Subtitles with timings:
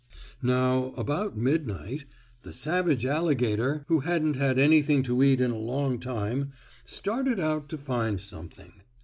[0.41, 2.05] Now, about midnight,
[2.41, 6.53] the savage alligator, who hadn't had anything to eat in a long time,
[6.85, 8.81] started out to find something.